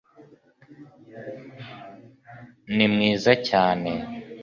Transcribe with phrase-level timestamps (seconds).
[2.75, 3.91] ni mwiza cyane